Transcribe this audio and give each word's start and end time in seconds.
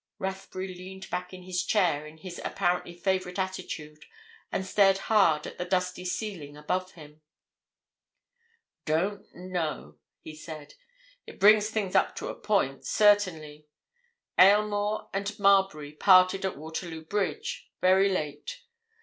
Rathbury 0.17 0.69
leaned 0.73 1.07
back 1.11 1.31
in 1.31 1.43
his 1.43 1.63
chair 1.63 2.07
in 2.07 2.17
his 2.17 2.41
apparently 2.43 2.97
favourite 2.97 3.37
attitude 3.37 4.05
and 4.51 4.65
stared 4.65 4.97
hard 4.97 5.45
at 5.45 5.59
the 5.59 5.63
dusty 5.65 6.05
ceiling 6.05 6.57
above 6.57 6.93
him. 6.93 7.21
"Don't 8.85 9.27
know," 9.35 9.99
he 10.19 10.33
said. 10.33 10.73
"It 11.27 11.39
brings 11.39 11.69
things 11.69 11.93
up 11.93 12.15
to 12.15 12.29
a 12.29 12.35
point, 12.35 12.83
certainly. 12.83 13.67
Aylmore 14.39 15.07
and 15.13 15.37
Marbury 15.37 15.91
parted 15.91 16.45
at 16.45 16.57
Waterloo 16.57 17.05
Bridge—very 17.05 18.09
late. 18.11 18.63